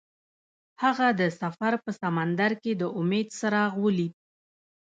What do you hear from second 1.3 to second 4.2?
سفر په سمندر کې د امید څراغ ولید.